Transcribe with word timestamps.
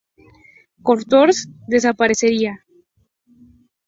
Cartoons 0.87 1.37
desapareciera. 1.73 2.53